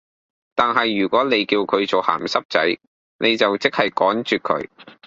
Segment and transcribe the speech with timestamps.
[0.55, 2.79] 但系如果你叫佢做鹹濕仔，
[3.19, 4.67] 你就即係趕絕佢